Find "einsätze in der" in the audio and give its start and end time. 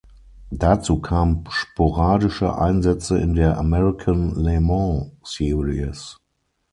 2.57-3.59